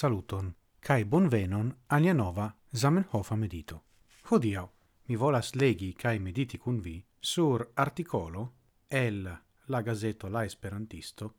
[0.00, 3.82] saluton kai bonvenon alia nova Zamenhof medito.
[4.30, 4.68] Hodiau,
[5.08, 8.52] mi volas legi kai mediti cun vi sur articolo
[8.88, 9.28] el
[9.66, 11.34] la gazeto La Esperantisto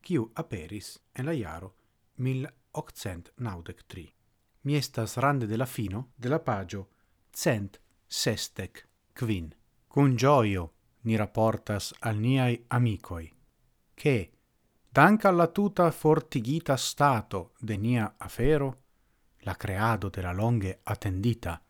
[0.00, 1.74] kiu aperis en la jaro
[2.16, 4.14] 1893.
[4.62, 6.88] Mi estas rande de la fino de la pagio
[7.32, 9.54] cent sestec quin.
[9.88, 10.72] Cun gioio
[11.04, 13.32] ni rapportas al niai amicoi,
[13.94, 14.32] che
[14.94, 18.82] dank alla tuta fortigita stato de nia afero,
[19.38, 21.62] la creado de la longe attendita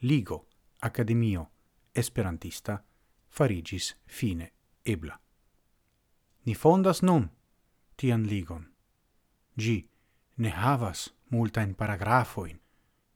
[0.00, 0.48] ligo
[0.80, 1.50] academio
[1.92, 2.84] esperantista
[3.28, 4.52] farigis fine
[4.82, 5.20] ebla.
[6.42, 7.30] Ni fondas nun
[7.94, 8.66] tian ligon.
[9.56, 9.88] Gi
[10.34, 12.58] ne havas multa in paragrafoin,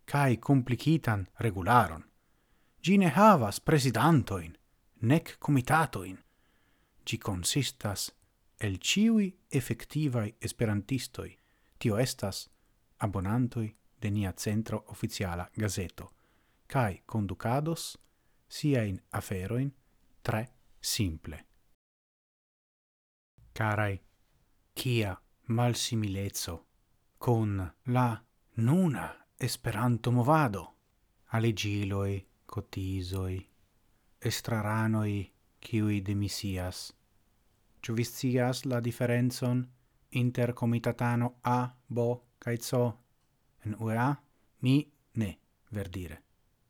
[0.05, 2.05] cae complicitan regularon.
[2.81, 4.57] Gi ne havas presidantoin,
[5.01, 6.17] nec comitatoin.
[7.05, 8.18] Gi consistas
[8.61, 11.39] el ciui effectivai esperantistoi,
[11.79, 12.49] tio estas
[12.99, 16.13] abonantoi de nia centro oficiala gazeto,
[16.67, 17.99] cae conducados
[18.49, 19.71] sia in aferoin
[20.23, 20.49] tre
[20.81, 21.47] simple.
[23.53, 24.01] Carai,
[24.75, 26.67] kia malsimilezzo
[27.19, 28.25] con la
[28.57, 30.75] nuna esperanto movado,
[31.27, 33.49] alegiloi, cotisoi,
[34.19, 36.98] estraranoi, ciui demisias,
[37.81, 39.63] Ĉu viscias la differenzon
[40.11, 42.07] inter comitatano A, B
[42.39, 42.81] kaj C
[43.65, 44.15] en UEA?
[44.61, 44.77] Mi
[45.15, 45.39] ne,
[45.71, 46.23] verdire.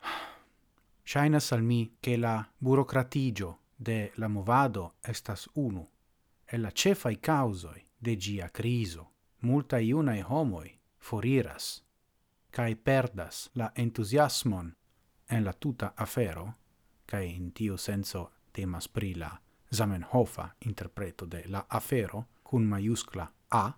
[1.04, 5.88] Shainas al mi che la burocratigio de la movado estas unu,
[6.44, 11.84] e la cefai causoi de gia criso, multa iunae homoi foriras,
[12.50, 14.74] cae perdas la entusiasmon
[15.28, 16.54] en la tuta afero,
[17.06, 19.30] cae in tiu senso temas pri la
[19.74, 23.72] Zamenhofa interpreto de la afero cun maiuscla A,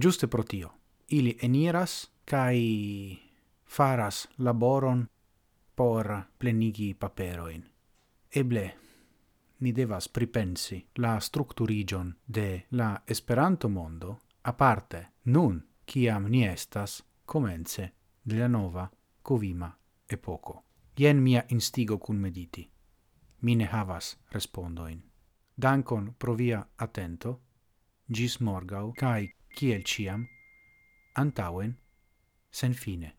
[0.00, 0.70] giuste pro tio,
[1.08, 3.18] ili eniras cae
[3.64, 5.08] faras laboron
[5.76, 7.64] por plenigi paperoin.
[8.34, 8.74] Eble,
[9.60, 17.92] ni devas pripensi la structurigion de la Esperanto mondo aparte nun ciam ni estas comence
[18.22, 18.90] de la nova
[19.22, 19.78] covima
[20.08, 20.64] epoco.
[20.98, 22.70] Ien mia instigo cum mediti
[23.40, 25.02] mi ne havas respondoin.
[25.62, 27.40] Dankon pro via attento,
[28.12, 30.26] gis morgau, cae, ciel ciam,
[31.14, 31.78] antauen,
[32.50, 33.18] sen fine.